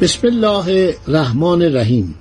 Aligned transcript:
بسم 0.00 0.26
الله 0.26 0.94
الرحمن 1.08 1.62
الرحیم. 1.62 2.14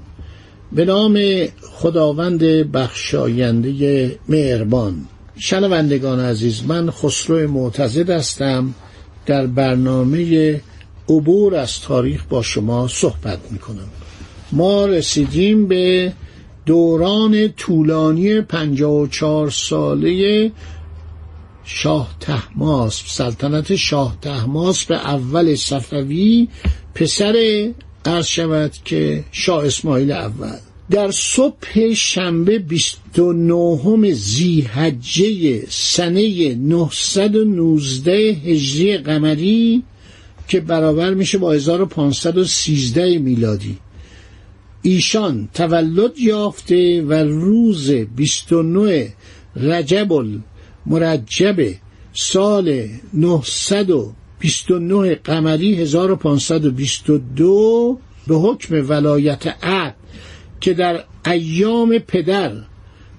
به 0.72 0.86
نام 0.86 1.20
خداوند 1.62 2.44
بخشاینده 2.72 4.20
مهربان. 4.30 4.96
شنوندگان 5.38 6.20
عزیز 6.20 6.64
من 6.68 6.92
خسرو 6.92 7.52
معتزد 7.52 8.10
هستم. 8.10 8.74
در 9.26 9.48
برنامه 9.48 10.62
عبور 11.10 11.56
از 11.56 11.82
تاریخ 11.82 12.26
با 12.30 12.42
شما 12.42 12.88
صحبت 12.88 13.40
می 13.52 13.60
کنم 13.60 13.90
ما 14.52 14.86
رسیدیم 14.86 15.68
به 15.68 16.14
دوران 16.66 17.48
طولانی 17.48 18.42
پنجاه 18.42 18.94
و 18.94 19.08
چهار 19.08 19.50
ساله 19.50 20.52
شاه 21.64 22.16
تحماس 22.20 23.04
سلطنت 23.06 23.76
شاه 23.76 24.18
تحماس 24.22 24.86
به 24.86 24.96
اول 24.96 25.56
صفوی 25.56 26.48
پسر 26.96 27.36
عرض 28.06 28.28
شود 28.28 28.72
که 28.86 29.24
شاه 29.32 29.66
اسماعیل 29.66 30.12
اول. 30.12 30.58
در 30.92 31.12
صبح 31.12 31.94
شنبه 31.94 32.60
29 32.60 34.14
زیحجه 34.14 35.64
سنه 35.70 36.56
919 36.56 38.12
هجری 38.12 38.98
قمری 38.98 39.84
که 40.48 40.60
برابر 40.60 41.14
میشه 41.14 41.38
با 41.38 41.52
1513 41.52 43.18
میلادی. 43.18 43.78
ایشان 44.82 45.50
تولد 45.54 46.20
یافته 46.20 47.02
و 47.02 47.14
روز 47.14 47.92
29 47.92 49.14
رجب 49.56 50.14
المرجب 50.14 51.76
سال 52.14 52.88
929 54.44 55.16
قمری 55.16 55.76
1522 55.76 58.00
به 58.28 58.36
حکم 58.36 58.90
ولایت 58.90 59.48
عقد 59.64 59.96
که 60.62 60.74
در 60.74 61.04
ایام 61.26 61.98
پدر 61.98 62.52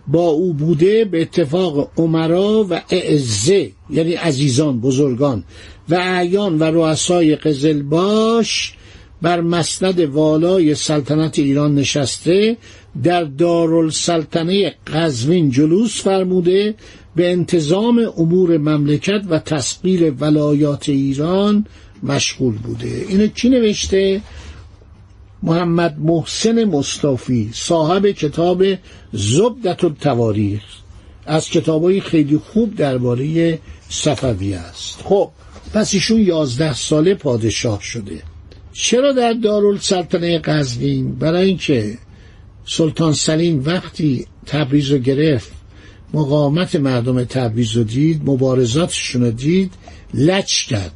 با 0.06 0.28
او 0.28 0.52
بوده 0.52 1.04
به 1.04 1.22
اتفاق 1.22 1.90
عمرا 1.96 2.66
و 2.70 2.82
اعزه 2.90 3.72
یعنی 3.90 4.12
عزیزان 4.12 4.80
بزرگان 4.80 5.44
و 5.88 5.94
اعیان 5.94 6.58
و 6.58 6.64
رؤسای 6.64 7.36
قزلباش 7.36 8.74
بر 9.22 9.40
مسند 9.40 10.00
والای 10.00 10.74
سلطنت 10.74 11.38
ایران 11.38 11.74
نشسته 11.74 12.56
در 13.02 13.24
دارالسلطنه 13.24 14.74
قزوین 14.86 15.50
جلوس 15.50 16.02
فرموده 16.02 16.74
به 17.16 17.32
انتظام 17.32 18.12
امور 18.16 18.58
مملکت 18.58 19.22
و 19.28 19.38
تسقیل 19.38 20.14
ولایات 20.20 20.88
ایران 20.88 21.66
مشغول 22.02 22.54
بوده. 22.54 23.04
اینو 23.08 23.26
کی 23.26 23.48
نوشته؟ 23.48 24.20
محمد 25.42 25.96
محسن 25.98 26.64
مصطفی 26.64 27.50
صاحب 27.54 28.06
کتاب 28.06 28.64
زبدت 29.12 29.84
التواریخ 29.84 30.62
از 31.26 31.48
کتابای 31.48 32.00
خیلی 32.00 32.38
خوب 32.38 32.76
درباره 32.76 33.58
صفوی 33.88 34.54
است. 34.54 35.00
خب 35.04 35.30
پس 35.74 35.94
ایشون 35.94 36.20
یازده 36.20 36.74
ساله 36.74 37.14
پادشاه 37.14 37.82
شده. 37.82 38.22
چرا 38.72 39.12
در 39.12 39.32
دارالسلطنه 39.32 40.38
قزوین؟ 40.38 41.14
برای 41.14 41.46
اینکه 41.46 41.98
سلطان 42.72 43.12
سلیم 43.12 43.62
وقتی 43.66 44.26
تبریز 44.46 44.90
رو 44.90 44.98
گرفت 44.98 45.52
مقاومت 46.14 46.76
مردم 46.76 47.24
تبریز 47.24 47.76
رو 47.76 47.84
دید 47.84 48.22
مبارزاتشون 48.24 49.22
رو 49.22 49.30
دید 49.30 49.72
لچ 50.14 50.66
کرد. 50.66 50.92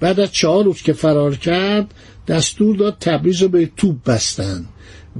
بعد 0.00 0.20
از 0.20 0.32
چهار 0.32 0.64
روز 0.64 0.82
که 0.82 0.92
فرار 0.92 1.36
کرد 1.36 1.94
دستور 2.28 2.76
داد 2.76 2.96
تبریز 3.00 3.42
رو 3.42 3.48
به 3.48 3.70
توپ 3.76 3.96
بستن 4.06 4.64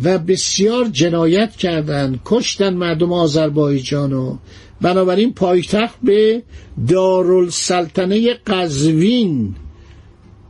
و 0.02 0.18
بسیار 0.18 0.88
جنایت 0.88 1.56
کردند 1.56 2.20
کشتن 2.24 2.74
مردم 2.74 3.12
آذربایجان 3.12 4.12
و 4.12 4.36
بنابراین 4.80 5.34
پایتخت 5.34 5.98
به 6.02 6.42
دارالسلطنه 6.88 8.34
قزوین 8.34 9.54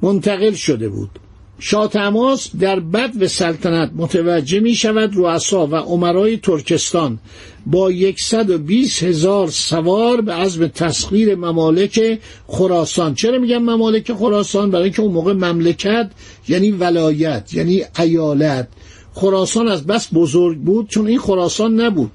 منتقل 0.02 0.52
شده 0.52 0.88
بود. 0.88 1.10
شاه 1.58 1.88
تماس 1.88 2.56
در 2.60 2.80
بد 2.80 3.22
و 3.22 3.28
سلطنت 3.28 3.90
متوجه 3.96 4.60
می 4.60 4.74
شود 4.74 5.16
رؤسا 5.16 5.66
و 5.66 5.74
عمرای 5.74 6.36
ترکستان 6.36 7.18
با 7.66 7.90
یکصد 7.90 8.50
و 8.50 8.58
بیس 8.58 9.02
هزار 9.02 9.48
سوار 9.48 10.20
به 10.20 10.32
عزم 10.32 10.66
تسخیر 10.66 11.34
ممالک 11.34 12.18
خراسان. 12.46 13.14
چرا 13.14 13.38
میگم 13.38 13.58
ممالک 13.58 14.12
خراسان؟ 14.12 14.70
برای 14.70 14.84
اینکه 14.84 15.02
اون 15.02 15.12
موقع 15.12 15.32
مملکت 15.32 16.10
یعنی 16.48 16.70
ولایت 16.70 17.54
یعنی 17.54 17.84
ایالت. 17.98 18.68
خراسان 19.14 19.68
از 19.68 19.86
بس 19.86 20.08
بزرگ 20.14 20.58
بود 20.58 20.88
چون 20.88 21.06
این 21.06 21.18
خراسان 21.18 21.80
نبود. 21.80 22.10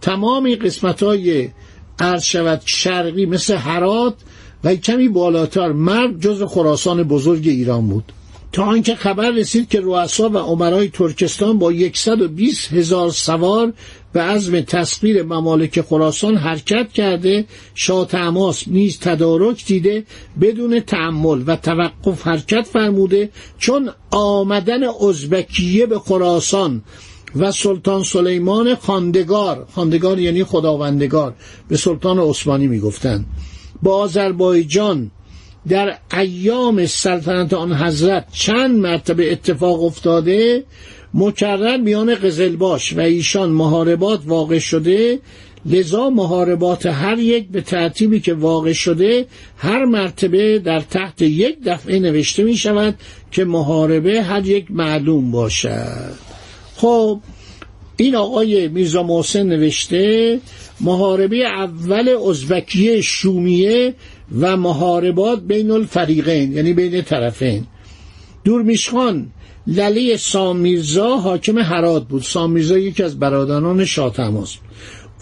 تمام 0.00 0.44
این 0.44 0.58
قسمت 0.58 1.02
های 1.02 1.48
عرض 1.98 2.22
شود 2.22 2.62
شرقی 2.64 3.26
مثل 3.26 3.56
هرات 3.56 4.14
و 4.64 4.74
کمی 4.74 5.08
بالاتر 5.08 5.72
مرد 5.72 6.20
جز 6.20 6.42
خراسان 6.42 7.02
بزرگ 7.02 7.48
ایران 7.48 7.88
بود. 7.88 8.12
تا 8.52 8.64
آنکه 8.64 8.94
خبر 8.94 9.30
رسید 9.30 9.68
که 9.68 9.80
رؤسا 9.80 10.28
و 10.28 10.38
عمرای 10.38 10.88
ترکستان 10.88 11.58
با 11.58 11.72
120 11.94 12.72
هزار 12.72 13.10
سوار 13.10 13.72
به 14.12 14.22
عزم 14.22 14.60
تسخیر 14.60 15.22
ممالک 15.22 15.80
خراسان 15.80 16.36
حرکت 16.36 16.92
کرده 16.92 17.44
شاه 17.74 18.06
تماس 18.06 18.68
نیز 18.68 18.98
تدارک 18.98 19.66
دیده 19.66 20.04
بدون 20.40 20.80
تعمل 20.80 21.42
و 21.46 21.56
توقف 21.56 22.26
حرکت 22.26 22.62
فرموده 22.62 23.30
چون 23.58 23.90
آمدن 24.10 24.84
ازبکیه 25.08 25.86
به 25.86 25.98
خراسان 25.98 26.82
و 27.36 27.52
سلطان 27.52 28.02
سلیمان 28.02 28.74
خاندگار 28.74 29.66
خاندگار 29.74 30.18
یعنی 30.18 30.44
خداوندگار 30.44 31.34
به 31.68 31.76
سلطان 31.76 32.18
عثمانی 32.18 32.66
می‌گفتند. 32.66 33.26
با 33.82 33.96
آذربایجان 33.96 35.10
در 35.68 35.98
ایام 36.12 36.86
سلطنت 36.86 37.54
آن 37.54 37.74
حضرت 37.74 38.26
چند 38.32 38.78
مرتبه 38.78 39.32
اتفاق 39.32 39.84
افتاده؟ 39.84 40.64
مکرر 41.14 41.76
میان 41.76 42.14
قزلباش 42.14 42.92
و 42.92 43.00
ایشان 43.00 43.50
محاربات 43.50 44.20
واقع 44.26 44.58
شده 44.58 45.18
لذا 45.66 46.10
محاربات 46.10 46.86
هر 46.86 47.18
یک 47.18 47.48
به 47.48 47.60
ترتیبی 47.60 48.20
که 48.20 48.34
واقع 48.34 48.72
شده 48.72 49.26
هر 49.56 49.84
مرتبه 49.84 50.58
در 50.58 50.80
تحت 50.80 51.22
یک 51.22 51.56
دفعه 51.64 51.98
نوشته 51.98 52.42
می 52.42 52.56
شود 52.56 52.94
که 53.30 53.44
محاربه 53.44 54.22
هر 54.22 54.46
یک 54.46 54.66
معلوم 54.70 55.30
باشد. 55.30 56.14
خب 56.76 57.20
این 57.96 58.16
آقای 58.16 58.68
میرزا 58.68 59.02
محسن 59.02 59.42
نوشته 59.42 60.40
محاربه 60.80 61.36
اول 61.36 62.08
ازبکیه 62.28 63.00
شومیه 63.00 63.94
و 64.40 64.56
محاربات 64.56 65.40
بین 65.42 65.70
الفریقین 65.70 66.52
یعنی 66.52 66.72
بین 66.72 67.02
طرفین. 67.02 67.66
دورمیشخان 68.44 69.26
للی 69.66 70.16
سامیرزا 70.16 71.16
حاکم 71.16 71.58
هرات 71.58 72.08
بود. 72.08 72.22
سامیرزا 72.22 72.78
یکی 72.78 73.02
از 73.02 73.18
برادران 73.18 73.84
شاه 73.84 74.12
تماس 74.12 74.56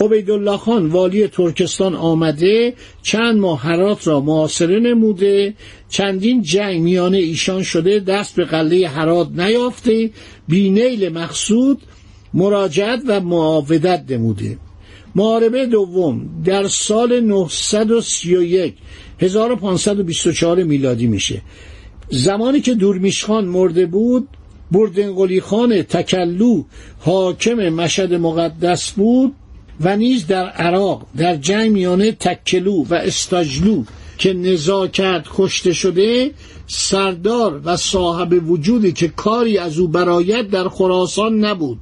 عبیدالله 0.01 0.57
خان 0.57 0.87
والی 0.87 1.29
ترکستان 1.29 1.95
آمده 1.95 2.75
چند 3.03 3.37
ماه 3.37 3.61
هرات 3.61 4.09
را 4.09 4.21
معاصره 4.21 4.81
نموده 4.81 5.55
چندین 5.89 6.43
جنگ 6.43 6.81
میان 6.81 7.15
ایشان 7.15 7.63
شده 7.63 8.01
دست 8.01 8.37
به 8.37 8.45
قله 8.45 8.89
هرات 8.89 9.29
نیافته 9.37 10.11
بینیل 10.49 11.09
مقصود 11.09 11.83
مراجعت 12.35 13.01
و 13.07 13.21
معاودت 13.21 14.05
نموده. 14.11 14.59
محاربه 15.15 15.67
دوم 15.67 16.43
در 16.45 16.69
سال 16.69 17.21
931 17.21 18.75
1524 19.21 20.63
میلادی 20.63 21.07
میشه. 21.07 21.43
زمانی 22.11 22.61
که 22.61 22.75
دورمیشخان 22.75 23.45
مرده 23.45 23.87
بود 23.87 24.29
بردنقلی 24.73 25.41
خان 25.41 25.83
تکلو 25.83 26.63
حاکم 26.99 27.69
مشهد 27.69 28.15
مقدس 28.15 28.91
بود 28.91 29.35
و 29.81 29.97
نیز 29.97 30.27
در 30.27 30.47
عراق 30.49 31.07
در 31.17 31.37
جنگ 31.37 31.73
میانه 31.73 32.13
تکلو 32.13 32.85
و 32.85 32.95
استاجلو 32.95 33.85
که 34.19 34.33
نزا 34.33 34.87
کرد 34.87 35.27
کشته 35.35 35.73
شده 35.73 36.31
سردار 36.67 37.61
و 37.65 37.77
صاحب 37.77 38.51
وجودی 38.51 38.93
که 38.93 39.09
کاری 39.09 39.59
از 39.59 39.79
او 39.79 39.89
برایت 39.89 40.51
در 40.51 40.69
خراسان 40.69 41.45
نبود. 41.45 41.79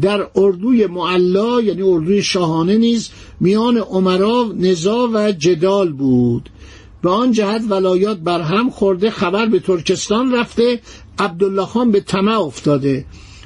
در 0.00 0.28
اردوی 0.36 0.86
معلا 0.86 1.60
یعنی 1.60 1.82
اردوی 1.82 2.22
شاهانه 2.22 2.76
نیز 2.76 3.10
میان 3.40 3.76
عمرا 3.76 4.52
نزا 4.56 5.10
و 5.14 5.32
جدال 5.32 5.92
بود. 5.92 6.50
به 7.02 7.10
آن 7.10 7.32
جهت 7.32 7.62
ولایات 7.68 8.18
بر 8.18 8.40
هم 8.40 8.70
خورده 8.70 9.10
خبر 9.10 9.46
به 9.46 9.60
ترکستان 9.60 10.34
رفته 10.34 10.80
عبدالله 11.18 11.64
خان 11.66 11.90
به 11.90 12.00
طمع 12.00 12.40
افتاده. 12.40 13.04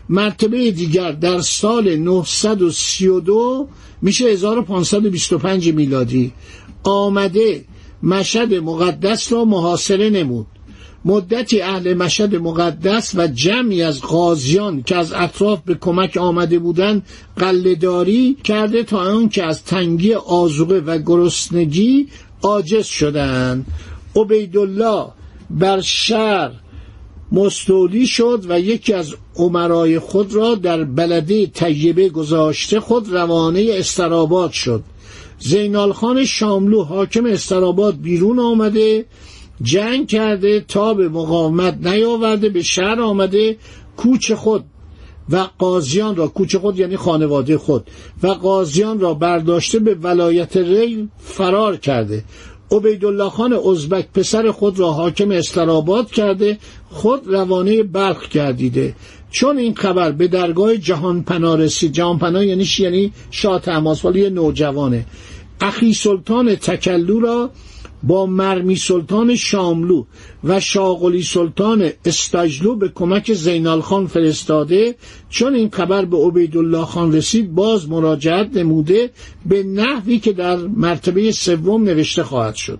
مرتبه 0.08 0.70
دیگر 0.70 1.12
در 1.12 1.40
سال 1.40 1.96
932 1.96 3.69
میشه 4.02 4.25
1525 4.25 5.75
میلادی. 5.75 6.32
آمده 6.84 7.64
مشهد 8.02 8.54
مقدس 8.54 9.32
را 9.32 9.44
محاصره 9.44 10.10
نمود. 10.10 10.46
مدتی 11.06 11.61
اهل 11.61 11.94
مشهد 11.94 12.35
مقدس 12.35 13.14
و 13.14 13.26
جمعی 13.26 13.82
از 13.82 14.03
غازیان 14.03 14.82
که 14.82 14.97
از 14.97 15.12
اطراف 15.12 15.61
به 15.67 15.75
کمک 15.75 16.17
آمده 16.17 16.58
بودند 16.58 17.06
قلهداری 17.37 18.37
کرده 18.44 18.82
تا 18.82 18.99
آنکه 18.99 19.44
از 19.44 19.64
تنگی 19.64 20.14
آزوقه 20.14 20.79
و 20.79 20.99
گرسنگی 20.99 22.08
عاجز 22.43 22.87
شدند. 22.87 23.67
عبیدالله 24.17 25.06
بر 25.50 25.81
شهر 25.81 26.50
مستولی 27.32 28.06
شد 28.06 28.44
و 28.49 28.61
یکی 28.61 28.93
از 28.93 29.14
عمرای 29.37 29.99
خود 29.99 30.35
را 30.35 30.55
در 30.55 30.85
بلده 30.85 31.47
طیبه 31.47 32.08
گذاشته 32.08 32.81
خود 32.81 33.12
روانه 33.12 33.67
استراباد 33.73 34.50
شد. 34.53 34.82
زینال 35.38 35.93
خان 35.93 36.25
شاملو 36.25 36.82
حاکم 36.82 37.26
استراباد 37.26 38.00
بیرون 38.00 38.38
آمده 38.38 39.05
جنگ 39.62 40.06
کرده 40.06 40.61
تا 40.61 40.94
به 40.94 41.08
مقاومت 41.08 41.87
نیاورده 41.87 42.49
به 42.49 42.62
شهر 42.62 43.00
آمده 43.00 43.56
کوچ 43.97 44.32
خود. 44.32 44.64
و 45.31 45.47
قاضیان 45.58 46.17
را 46.17 46.29
کوچ 46.29 46.56
خود 46.56 46.79
یعنی 46.79 46.97
خانواده 46.97 47.58
خود. 47.58 47.87
و 48.23 48.29
قاضیان 48.29 49.00
را 49.00 49.14
برداشته 49.14 49.79
به 49.79 49.94
ولایت 49.94 50.56
ری 50.56 51.08
فرار 51.19 51.76
کرده. 51.76 52.25
عبیدالله 52.70 53.31
خان 53.31 53.53
ازبک 53.53 54.06
پسر 54.14 54.50
خود 54.50 54.79
را 54.79 54.93
حاکم 54.93 55.31
استراباد 55.31 56.11
کرده 56.11 56.58
خود 56.91 57.26
روانه 57.26 57.82
بلخ 57.82 58.29
کردیده 58.29 58.94
چون 59.31 59.58
این 59.58 59.75
خبر 59.75 60.12
به 60.12 60.29
درگاه 60.29 60.76
جهان 60.76 61.23
پنا 61.23 61.55
رسید 61.55 61.93
جهان 61.93 62.19
پنا 62.19 62.44
یعنی 62.44 62.67
یعنی 62.79 63.12
شاه 63.31 63.61
تماسوالی 63.61 64.31
نوجوانه. 64.31 65.06
اخی 65.61 65.94
سلطان 65.94 66.55
تکلو 66.55 67.20
را 67.20 67.50
با 68.06 68.26
مرمی 68.26 68.76
سلطان 68.76 69.37
شاملو 69.37 70.05
و 70.44 70.61
شاغلی 70.61 71.23
سلطان 71.23 71.91
استاجلو 72.05 72.76
به 72.76 72.88
کمک 72.88 73.32
زینال 73.32 73.81
خان 73.81 74.06
فرستاده 74.06 74.94
چون 75.31 75.55
این 75.55 75.70
خبر 75.70 76.05
به 76.05 76.17
عبیدالله 76.17 76.85
خان 76.85 77.12
رسید 77.12 77.55
باز 77.55 77.88
مراجعت 77.88 78.56
نموده 78.56 79.11
به 79.47 79.62
نحوی 79.62 80.19
که 80.19 80.32
در 80.32 80.56
مرتبه 80.56 81.32
سوم 81.32 81.82
نوشته 81.82 82.23
خواهد 82.23 82.55
شد. 82.55 82.79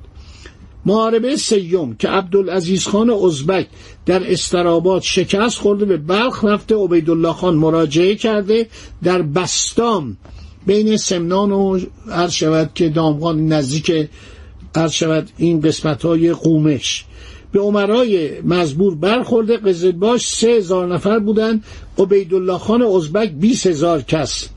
محاربه 0.87 1.37
سیوم 1.37 1.95
که 1.95 2.09
عبدالعزیز 2.09 2.87
خان 2.87 3.11
ازبک 3.11 3.67
در 4.07 4.33
استراباد 4.33 5.03
شکست 5.03 5.59
خورده 5.59 5.85
به 5.85 5.97
بلخ 5.97 6.45
رفته 6.45 6.75
عبیدالله 6.75 7.33
خان 7.33 7.55
مراجعه 7.55 8.15
کرده. 8.15 8.69
در 9.03 9.23
بستام 9.23 10.17
بین 10.67 10.97
سمنان 10.97 11.53
و 11.53 11.81
عرض 12.11 12.33
شود 12.33 12.71
که 12.75 12.89
دامغان 12.89 13.47
نزدیک 13.47 14.09
عرض 14.77 14.93
شود 14.93 15.31
این 15.37 15.61
قسمت 15.61 16.05
های 16.05 16.33
قومش. 16.33 17.05
به 17.53 17.61
عمرای 17.61 18.41
مزبور 18.41 18.95
برخورده 18.95 19.57
قزلباش 19.57 20.29
سه 20.29 20.49
هزار 20.49 20.95
نفر 20.95 21.19
بودند. 21.19 21.65
عبیدالله 21.99 22.59
خان 22.59 22.83
ازبک 22.83 23.31
بیس 23.31 23.67
هزار 23.67 24.03
کس. 24.03 24.49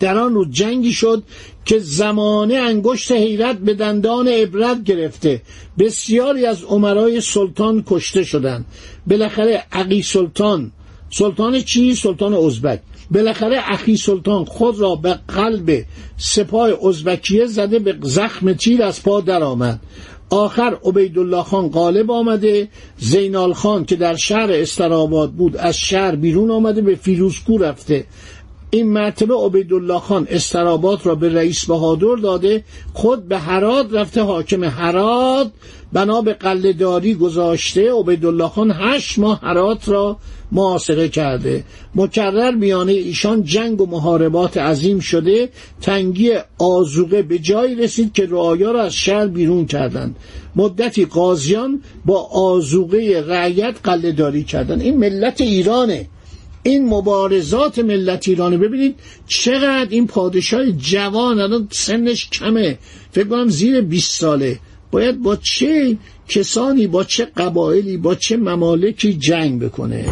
در 0.00 0.18
آن 0.18 0.34
رو 0.34 0.44
جنگی 0.44 0.92
شد 0.92 1.22
که 1.64 1.78
زمانه 1.78 2.54
انگشت 2.54 3.12
حیرت 3.12 3.58
به 3.58 3.74
دندان 3.74 4.28
عبرت 4.28 4.84
گرفته. 4.84 5.42
بسیاری 5.78 6.46
از 6.46 6.64
عمرای 6.64 7.20
سلطان 7.20 7.84
کشته 7.86 8.24
شدند. 8.24 8.64
بالاخره 9.06 9.64
عقی 9.72 10.02
سلطان. 10.02 10.72
سلطان 11.10 11.60
چی؟ 11.60 11.94
سلطان 11.94 12.34
ازبک. 12.34 12.80
بالاخره 13.10 13.60
اخی 13.72 13.96
سلطان 13.96 14.44
خود 14.44 14.80
را 14.80 14.94
به 14.94 15.18
قلب 15.28 15.84
سپاه 16.16 16.86
ازبکیه 16.88 17.46
زده 17.46 17.78
به 17.78 17.96
زخم 18.02 18.52
تیر 18.52 18.82
از 18.82 19.02
پا 19.02 19.20
درآمد. 19.20 19.80
آخر 20.30 20.78
عبیدالله 20.84 21.42
خان 21.42 21.68
غالب 21.68 22.10
آمده 22.10 22.68
زینال 22.98 23.52
خان 23.52 23.84
که 23.84 23.96
در 23.96 24.16
شهر 24.16 24.52
استراباد 24.52 25.32
بود 25.32 25.56
از 25.56 25.76
شهر 25.76 26.16
بیرون 26.16 26.50
آمده 26.50 26.80
به 26.80 26.94
فیروزکو 26.94 27.58
رفته. 27.58 28.06
این 28.74 28.92
مرتبه 28.92 29.34
عبیدالله 29.34 29.98
خان 29.98 30.26
استراباد 30.30 31.06
را 31.06 31.14
به 31.14 31.34
رئیس 31.34 31.64
بهادر 31.64 32.16
داده 32.22 32.64
خود 32.92 33.28
به 33.28 33.38
هراد 33.38 33.96
رفته 33.96 34.22
حاکم 34.22 34.64
هراد 34.64 35.52
بنا 35.92 36.22
به 36.22 36.32
قلداری 36.32 37.14
گذاشته 37.14 37.92
عبیدالله 37.92 38.48
خان 38.48 38.70
هشت 38.70 39.18
ماه 39.18 39.40
هرات 39.42 39.88
را 39.88 40.16
محاصره 40.52 41.08
کرده. 41.08 41.64
مکرر 41.94 42.50
میانه 42.50 42.92
ایشان 42.92 43.44
جنگ 43.44 43.80
و 43.80 43.86
محاربات 43.86 44.56
عظیم 44.56 45.00
شده 45.00 45.48
تنگی 45.80 46.30
آزوقه 46.58 47.22
به 47.22 47.38
جایی 47.38 47.74
رسید 47.74 48.12
که 48.12 48.26
رعایا 48.26 48.72
را 48.72 48.82
از 48.82 48.94
شهر 48.94 49.26
بیرون 49.26 49.66
کردند. 49.66 50.16
مدتی 50.56 51.04
قاضیان 51.04 51.82
با 52.04 52.20
آزوقه 52.22 53.24
رعیت 53.26 53.74
قلداری 53.84 54.44
کردند. 54.44 54.82
این 54.82 54.96
ملت 54.98 55.40
ایرانه. 55.40 56.08
این 56.62 56.88
مبارزات 56.88 57.78
ملت 57.78 58.28
ایرانه 58.28 58.56
ببینید 58.56 58.94
چقدر 59.26 59.86
این 59.90 60.06
پادشاه 60.06 60.70
جوان 60.70 61.40
الان 61.40 61.68
سنش 61.70 62.30
کمه. 62.30 62.78
فکر 63.12 63.28
کنم 63.28 63.48
زیر 63.48 63.80
20 63.80 64.20
ساله. 64.20 64.58
باید 64.90 65.22
با 65.22 65.36
چه 65.36 65.96
کسانی 66.28 66.86
با 66.86 67.04
چه 67.04 67.24
قبایلی 67.24 67.96
با 67.96 68.14
چه 68.14 68.36
ممالکی 68.36 69.14
جنگ 69.14 69.60
بکنه؟ 69.60 70.04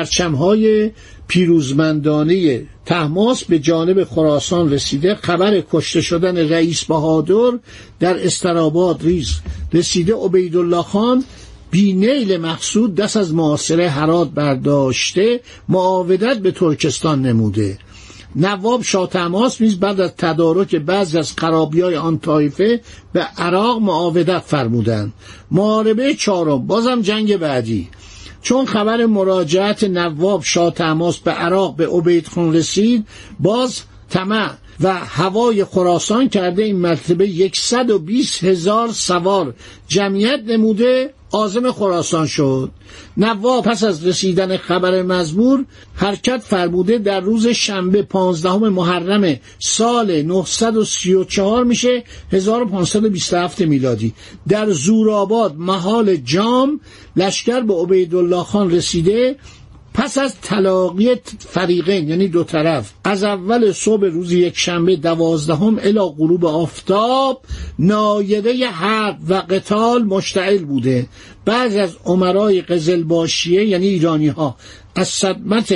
پرچمهای 0.00 0.90
پیروزمندانه 1.28 2.62
تحماس 2.86 3.44
به 3.44 3.58
جانب 3.58 4.04
خراسان 4.04 4.72
رسیده 4.72 5.14
خبر 5.14 5.62
کشته 5.72 6.00
شدن 6.00 6.36
رئیس 6.36 6.84
بهادر 6.84 7.58
در 8.00 8.26
استراباد 8.26 9.02
ریز. 9.02 9.40
رسیده 9.72 10.14
عبیدالله 10.14 10.82
خان 10.82 11.24
بی 11.70 11.92
نیل 11.92 12.36
مقصود 12.36 12.94
دست 12.94 13.16
از 13.16 13.34
معاصره 13.34 13.88
حرات 13.88 14.30
برداشته 14.30 15.40
معاودت 15.68 16.38
به 16.38 16.50
ترکستان 16.50 17.22
نموده. 17.22 17.78
نواب 18.36 18.82
شاه 18.82 19.08
تماس 19.08 19.60
نیز 19.60 19.80
بعد 19.80 20.00
از 20.00 20.16
تدارک 20.16 20.76
بعضی 20.76 21.18
از 21.18 21.32
خرابی 21.38 21.80
های 21.80 21.96
آن 21.96 22.18
طایفه 22.18 22.80
به 23.12 23.20
عراق 23.20 23.80
معاودت 23.80 24.38
فرمودند. 24.38 25.12
معاربه 25.50 26.14
چهارم 26.14 26.66
بازم 26.66 27.00
جنگ 27.02 27.36
بعدی. 27.36 27.88
چون 28.42 28.66
خبر 28.66 29.06
مراجعت 29.06 29.84
نواب 29.84 30.42
شاه 30.44 30.70
تماس 30.74 31.18
به 31.18 31.30
عراق 31.30 31.76
به 31.76 31.88
عبید 31.88 32.26
خون 32.26 32.54
رسید 32.54 33.06
باز 33.40 33.82
طمع 34.10 34.50
و 34.80 34.94
هوای 34.94 35.64
خراسان 35.64 36.28
کرده 36.28 36.62
این 36.62 36.76
مرتبه 36.76 37.28
یکصد 37.28 37.90
و 37.90 37.98
بیست 37.98 38.44
هزار 38.44 38.92
سوار. 38.92 39.54
جمعیت 39.88 40.40
نموده 40.46 41.14
آزم 41.32 41.72
خراسان 41.72 42.26
شد. 42.26 42.70
نواب 43.16 43.64
پس 43.64 43.84
از 43.84 44.06
رسیدن 44.06 44.56
خبر 44.56 45.02
مزبور 45.02 45.64
حرکت 45.94 46.38
فرموده 46.38 46.98
در 46.98 47.20
روز 47.20 47.46
شنبه 47.46 48.02
پانزدهم 48.02 48.68
محرم 48.68 49.36
سال 49.58 50.22
934 50.22 51.64
میشه 51.64 52.04
1527 52.32 53.60
میلادی. 53.60 54.14
در 54.48 54.70
زورآباد 54.70 55.56
محال 55.56 56.16
جام 56.16 56.80
لشکر 57.16 57.60
به 57.60 57.74
عبیدالله 57.74 58.42
خان 58.44 58.70
رسیده. 58.70 59.36
پس 59.94 60.18
از 60.18 60.34
تلاقی 60.42 61.10
فریقین 61.38 62.08
یعنی 62.08 62.28
دو 62.28 62.44
طرف 62.44 62.92
از 63.04 63.24
اول 63.24 63.72
صبح 63.72 64.06
روز 64.06 64.32
یک 64.32 64.58
شنبه 64.58 64.96
دوازدهم 64.96 65.78
الی 65.78 66.00
غروب 66.00 66.46
آفتاب 66.46 67.42
نایده 67.78 68.66
حرب 68.66 69.18
و 69.28 69.34
قتال 69.34 70.02
مشتعل 70.02 70.64
بوده. 70.64 71.06
بعض 71.44 71.76
از 71.76 71.96
عمرای 72.04 72.60
قزلباشیه 72.60 73.64
یعنی 73.64 73.86
ایرانی 73.86 74.28
ها 74.28 74.56
از 74.94 75.08
صدمت 75.08 75.74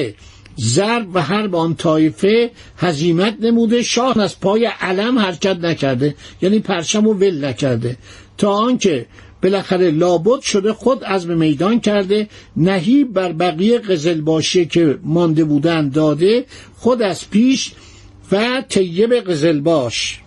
ضرب 0.61 1.09
و 1.15 1.23
حرب 1.23 1.55
آن 1.55 1.75
طایفه 1.75 2.51
هزیمت 2.77 3.37
نموده. 3.41 3.83
شاه 3.83 4.21
از 4.21 4.41
پای 4.41 4.67
علم 4.81 5.19
حرکت 5.19 5.57
نکرده 5.57 6.15
یعنی 6.43 6.59
پرچم 6.59 7.07
و 7.07 7.13
ول 7.13 7.45
نکرده. 7.45 7.97
تا 8.39 8.51
آنکه 8.51 9.07
بالاخره 9.45 9.91
لابد 9.91 10.41
شده 10.41 10.73
خود 10.73 11.01
به 11.27 11.35
میدان 11.35 11.81
کرده 11.81 12.29
نهی 12.57 13.05
بر 13.05 13.33
بقیه 13.33 13.79
قزلباشی 13.79 14.67
که 14.67 14.99
مانده 15.03 15.45
بودن 15.45 15.89
داده 15.89 16.45
خود 16.77 17.03
از 17.03 17.31
پیش 17.31 17.73
و 18.33 18.63
طیب 18.69 19.15
قزلباش. 19.15 20.21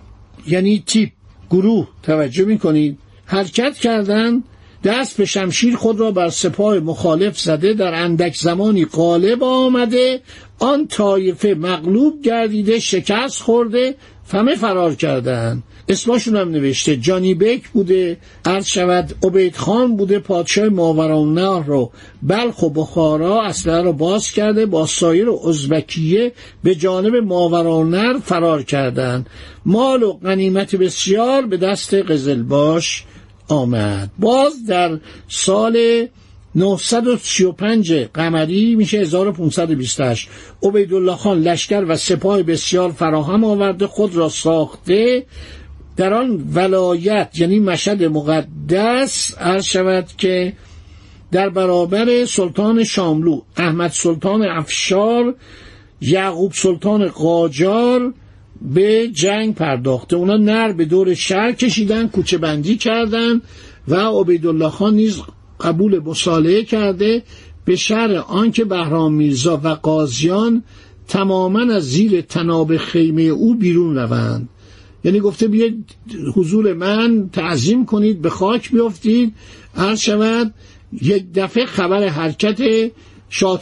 یعنی 0.48 0.84
تیپ 0.88 1.10
گروه 1.50 1.88
توجه 2.04 2.46
می‌کنید؟ 2.46 2.98
حرکت 3.26 3.74
کردن 3.74 4.44
دست 4.84 5.18
به 5.18 5.26
شمشیر 5.26 5.76
خود 5.76 6.00
را 6.00 6.12
بر 6.12 6.30
سپاه 6.30 6.80
مخالف 6.80 7.40
زده 7.40 7.74
در 7.74 7.94
اندک 7.94 8.36
زمانی 8.36 8.86
غالب 8.86 9.44
آمده 9.44 10.22
آن 10.60 10.88
طایفه 10.88 11.54
مغلوب 11.54 12.22
گردیده 12.22 12.80
شکست 12.80 13.42
خورده 13.42 13.96
فمه 14.28 14.56
فرار 14.56 14.96
کردند 14.96 15.64
اسمشون 15.90 16.36
هم 16.36 16.50
نوشته 16.50 16.98
جانی 16.98 17.34
بیک 17.34 17.70
بوده 17.70 18.18
عرض 18.46 18.66
شود 18.66 19.14
عبید 19.24 19.56
خان 19.56 19.98
بوده 19.98 20.20
پادشاه 20.20 20.70
ماوران 20.70 21.38
رو 21.66 21.92
بلخ 22.24 22.64
و 22.64 22.70
بخارا 22.70 23.42
اصلا 23.44 23.82
رو 23.82 23.94
باز 23.94 24.32
کرده 24.32 24.66
با 24.66 24.86
سایر 24.86 25.30
ازبکیه 25.48 26.32
به 26.64 26.76
جانب 26.76 27.16
ماورانر 27.16 28.18
فرار 28.20 28.64
کردند 28.64 29.30
مال 29.66 30.04
و 30.04 30.14
غنیمت 30.14 30.76
بسیار 30.76 31.46
به 31.46 31.58
دست 31.58 31.94
قزلباش 31.94 33.04
آمد. 33.48 34.10
باز 34.20 34.66
در 34.66 35.00
سال 35.28 36.08
935 36.58 37.94
قمری 37.94 38.76
میشه 38.76 38.98
1528 38.98 40.30
عبیدالله 40.64 41.16
خان 41.16 41.40
لشکر 41.40 41.86
و 41.88 41.96
سپاه 41.96 42.44
بسیار 42.44 42.92
فراهم 42.92 43.44
آورده 43.44 43.88
خود 43.88 44.16
را 44.16 44.30
ساخته. 44.30 45.26
در 45.98 46.14
آن 46.14 46.44
ولایت 46.54 47.30
یعنی 47.40 47.60
مشهد 47.60 48.04
مقدس 48.04 49.38
عرض 49.38 49.66
شود 49.66 50.08
که 50.18 50.54
در 51.32 51.50
برابر 51.50 52.26
سلطان 52.26 52.84
شاملو 52.84 53.42
احمد 53.58 53.92
سلطان 53.92 54.42
افشار 54.42 55.36
یعقوب 56.02 56.52
سلطان 56.54 57.08
قاجار 57.08 58.14
به 58.62 59.08
جنگ 59.08 59.56
پرداخته. 59.56 60.16
اونا 60.16 60.38
نر 60.38 60.72
به 60.72 60.86
دور 60.86 61.14
شهر 61.14 61.52
کشیدن 61.52 62.08
کوچه 62.08 62.38
بندی 62.38 62.78
کردن 62.78 63.42
و 63.88 63.96
عبیدالله 63.96 64.70
خان 64.70 64.94
نیز 64.94 65.22
قبول 65.62 66.00
مصالحه 66.00 66.64
کرده 66.64 67.24
به 67.66 67.76
شهر 67.76 68.16
آنکه 68.16 68.66
بهرام 68.66 69.14
میرزا 69.14 69.62
و 69.64 69.68
قاضیان 69.68 70.64
تماما 71.08 71.74
از 71.74 71.84
زیر 71.84 72.22
تناب 72.22 72.78
خیمه 72.78 73.22
او 73.22 73.56
بیرون 73.56 73.96
روند. 73.96 74.50
یعنی 75.04 75.20
گفته 75.20 75.48
بیاید 75.48 75.86
حضور 76.36 76.74
من 76.74 77.30
تعظیم 77.34 77.86
کنید 77.86 78.22
به 78.22 78.30
خاک 78.30 78.72
بیفتید. 78.72 79.34
عرض 79.76 80.00
شود 80.00 80.54
یک 81.02 81.26
دفعه 81.36 81.66
خبر 81.66 82.08
حرکت 82.08 82.92
شاه 83.30 83.62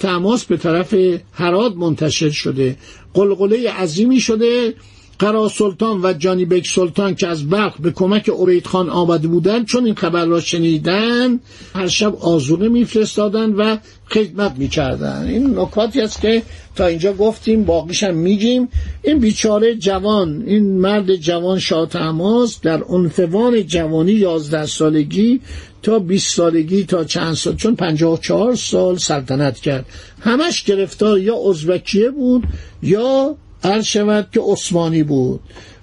به 0.49 0.57
طرف 0.57 0.95
هرات 1.33 1.75
منتشر 1.75 2.29
شده. 2.29 2.75
قلقله 3.13 3.71
عظیمی 3.71 4.19
شده. 4.19 4.73
قرا 5.19 5.49
سلطان 5.49 5.99
و 6.03 6.13
جانی 6.13 6.45
بیک 6.45 6.67
سلطان 6.67 7.15
که 7.15 7.27
از 7.27 7.49
بلخ 7.49 7.77
به 7.79 7.91
کمک 7.91 8.29
عبید 8.29 8.67
خان 8.67 8.89
آمده 8.89 9.27
بودند 9.27 9.65
چون 9.65 9.85
این 9.85 9.95
خبر 9.95 10.25
را 10.25 10.39
شنیدن 10.39 11.39
هر 11.75 11.87
شب 11.87 12.15
آزوقه 12.15 12.69
میفرستادن 12.69 13.53
و 13.53 13.77
خدمت 14.09 14.55
می‌کردن 14.57 15.27
این 15.27 15.59
نکاتی 15.59 16.01
است 16.01 16.21
که 16.21 16.41
تا 16.75 16.85
اینجا 16.85 17.13
گفتیم 17.13 17.63
باقیش 17.63 18.03
هم 18.03 18.15
میگیم. 18.15 18.67
این 19.03 19.19
بیچاره 19.19 19.75
جوان 19.75 20.43
این 20.47 20.77
مرد 20.77 21.15
جوان 21.15 21.59
شاه 21.59 21.89
تماس 21.89 22.61
در 22.61 22.83
عنفوان 22.83 23.63
جوانی 23.63 24.11
یازده 24.11 24.65
سالگی 24.65 25.41
تا 25.81 25.99
20 25.99 26.35
سالگی 26.35 26.83
تا 26.83 27.03
چند 27.03 27.33
سال 27.33 27.55
چون 27.55 27.75
54 27.75 28.55
سال 28.55 28.97
سلطنت 28.97 29.59
کرد. 29.59 29.85
همش 30.21 30.63
گرفتار 30.63 31.19
یا 31.19 31.49
ازبکیه 31.49 32.09
بود 32.09 32.43
یا 32.83 33.35
عرض 33.65 33.85
شود 33.85 34.27
که 34.31 34.41
عثمانی 34.43 35.03
بود. 35.03 35.39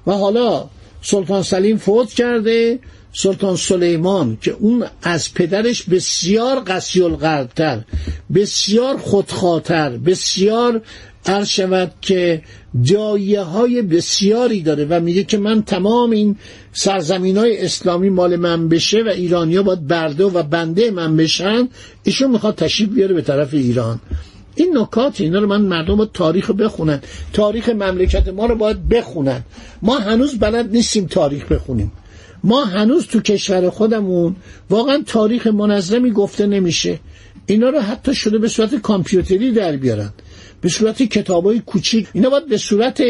و 0.07 0.13
حالا 0.13 0.69
سلطان 1.03 1.43
سلیم 1.43 1.77
فوت 1.77 2.13
کرده 2.13 2.79
سلطان 3.13 3.57
سلیمان 3.57 4.39
که 4.41 4.51
اون 4.51 4.85
از 5.03 5.35
پدرش 5.35 5.83
بسیار 5.83 6.61
قسی 6.61 7.03
القلبتر 7.03 7.81
بسیار 8.35 8.97
خودخاطر 8.97 9.91
بسیار 9.91 10.81
عرض 11.27 11.49
شود 11.49 11.93
که 12.01 12.43
جایه 12.83 13.41
های 13.41 13.83
بسیاری 13.83 14.63
داره 14.63 14.87
و 14.91 15.01
میگه 15.01 15.25
که 15.25 15.39
من 15.39 15.63
تمام 15.63 16.11
این 16.11 16.37
سرزمین 16.73 17.37
های 17.37 17.65
اسلامی 17.65 18.11
مال 18.11 18.37
من 18.37 18.69
بشه 18.69 19.03
و 19.03 19.09
ایرانیا 19.09 19.63
باید 19.63 19.87
برده 19.87 20.25
و 20.25 20.43
بنده 20.43 20.91
من 20.91 21.17
بشن 21.17 21.69
ایشون 22.03 22.31
می‌خواد 22.31 22.55
تشریف 22.55 22.89
بیاره 22.89 23.15
به 23.15 23.23
طرف 23.23 23.55
ایران. 23.55 24.01
این 24.55 24.79
نکات 24.79 25.21
اینا 25.21 25.39
رو 25.39 25.47
من 25.47 25.61
مردم 25.61 25.99
رو 25.99 26.05
تاریخ 26.05 26.51
بخونن. 26.51 27.01
تاریخ 27.33 27.69
مملکت 27.69 28.29
ما 28.29 28.47
رو 28.47 28.55
باید 28.55 28.89
بخونن. 28.89 29.43
ما 29.83 29.99
هنوز 29.99 30.39
بلد 30.39 30.71
نیستیم 30.71 31.07
تاریخ 31.07 31.53
بخونیم. 31.53 31.93
ما 32.45 32.65
هنوز 32.65 33.07
تو 33.07 33.21
کشور 33.21 33.71
خودمون 33.71 34.37
واقعا 34.71 35.03
تاریخ 35.07 35.47
منظمی 35.47 36.11
گفته 36.11 36.47
نمیشه. 36.47 36.99
اینا 37.47 37.69
رو 37.69 37.81
حتی 37.81 38.15
شده 38.15 38.39
به 38.39 38.49
صورت 38.49 38.75
کامپیوتری 38.75 39.53
در 39.53 39.77
بیارن. 39.77 40.13
به 40.61 40.69
صورت 40.69 41.03
کتاب 41.03 41.45
های 41.47 41.59
کوچیک. 41.59 42.09
اینا 42.13 42.31
باید 42.31 42.49
به 42.49 42.59
صورت 42.59 43.03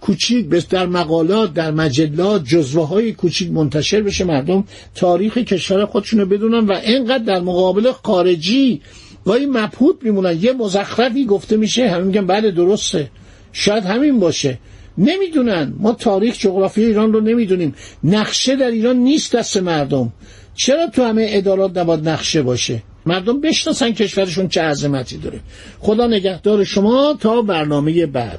کوچیک 0.00 0.48
در 0.48 0.86
مقالات 0.86 1.54
در 1.54 1.70
مجلات 1.70 2.44
جزوه 2.44 2.88
های 2.88 3.12
کوچیک 3.12 3.50
منتشر 3.50 4.02
بشه 4.02 4.24
مردم. 4.24 4.64
تاریخ 4.94 5.38
کشور 5.38 5.84
خودشونو 5.84 6.26
بدونن 6.26 6.66
و 6.66 6.72
اینقدر 6.72 7.24
در 7.24 7.40
مقابل 7.40 7.92
خارجی 7.92 8.80
گاهی 9.24 9.46
مبهوت 9.46 9.96
میمونن. 10.02 10.38
یه 10.40 10.52
مزخرفی 10.52 11.26
گفته 11.26 11.56
میشه 11.56 11.88
همین 11.88 12.06
میگن 12.06 12.26
بله 12.26 12.50
درسته. 12.50 13.10
شاید 13.52 13.84
همین 13.84 14.20
باشه. 14.20 14.58
نمی‌دونن. 14.98 15.74
ما 15.78 15.92
تاریخ 15.92 16.38
جغرافی 16.38 16.84
ایران 16.84 17.12
رو 17.12 17.20
نمی‌دونیم. 17.20 17.74
نقشه 18.04 18.56
در 18.56 18.70
ایران 18.70 18.96
نیست 18.96 19.36
دست 19.36 19.56
مردم. 19.56 20.12
چرا 20.54 20.86
تو 20.86 21.04
همه 21.04 21.26
ادارات 21.28 21.78
نباید 21.78 22.08
نقشه 22.08 22.42
باشه؟ 22.42 22.82
مردم 23.06 23.40
بشناسن 23.40 23.90
کشورشون 23.90 24.48
چه 24.48 24.62
عظمتی 24.62 25.18
داره. 25.18 25.40
خدا 25.78 26.06
نگهدار 26.06 26.64
شما 26.64 27.16
تا 27.20 27.42
برنامه 27.42 28.06
بعد. 28.06 28.38